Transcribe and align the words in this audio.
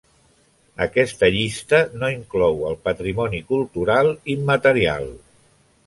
Aquesta 0.85 1.29
llista 1.35 1.83
no 2.03 2.09
inclou 2.15 2.65
el 2.71 2.81
Patrimoni 2.89 3.45
Cultural 3.53 4.15
Immaterial. 4.39 5.11